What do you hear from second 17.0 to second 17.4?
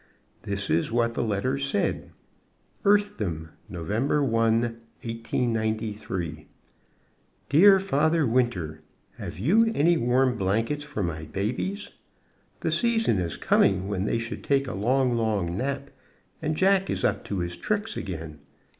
up to